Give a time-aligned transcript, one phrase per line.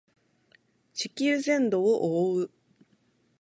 [0.95, 2.51] 地球全土を覆う